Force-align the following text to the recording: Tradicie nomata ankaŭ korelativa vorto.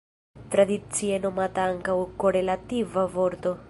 Tradicie 0.55 1.21
nomata 1.27 1.69
ankaŭ 1.75 1.99
korelativa 2.25 3.09
vorto. 3.19 3.59